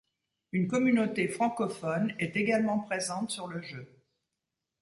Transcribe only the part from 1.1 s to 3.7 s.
francophone est également présente sur le